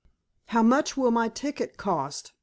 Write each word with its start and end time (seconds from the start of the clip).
"How 0.47 0.63
much 0.63 0.97
will 0.97 1.11
my 1.11 1.29
ticket 1.29 1.77
cost?" 1.77 2.31